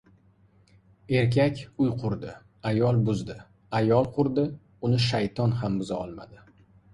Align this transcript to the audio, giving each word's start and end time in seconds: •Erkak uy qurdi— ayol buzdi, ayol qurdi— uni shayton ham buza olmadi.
•Erkak 1.17 1.59
uy 1.83 1.91
qurdi— 2.03 2.33
ayol 2.71 2.97
buzdi, 3.11 3.35
ayol 3.81 4.09
qurdi— 4.17 4.47
uni 4.91 5.01
shayton 5.09 5.55
ham 5.61 5.77
buza 5.85 6.01
olmadi. 6.01 6.43